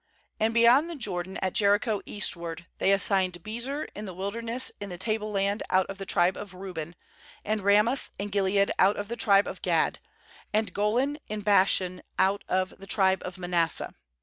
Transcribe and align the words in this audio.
8And 0.39 0.53
beyond 0.55 0.89
the 0.89 0.95
Jordan 0.95 1.37
at 1.43 1.53
Jericho 1.53 2.01
eastward, 2.07 2.65
they 2.79 2.91
assigned 2.91 3.43
Bezer 3.43 3.87
in 3.93 4.05
the 4.05 4.15
wilderness 4.15 4.71
in 4.79 4.89
the 4.89 4.97
table 4.97 5.31
land 5.31 5.61
out 5.69 5.85
of 5.91 5.97
m 5.97 5.97
the 5.99 6.07
tribe 6.07 6.35
of 6.35 6.55
Reuben, 6.55 6.95
and 7.45 7.61
Ra 7.61 7.83
moth 7.83 8.09
in 8.17 8.29
Gilead 8.29 8.71
out 8.79 8.97
of 8.97 9.09
the 9.09 9.15
tribe 9.15 9.45
of 9.45 9.61
Gad, 9.61 9.99
and 10.51 10.73
Golan 10.73 11.19
in 11.29 11.41
Bashan 11.41 12.01
out 12.17 12.43
of 12.49 12.73
the 12.79 12.87
tribe^ 12.87 13.21
of 13.21 13.37
Manasseh. 13.37 13.93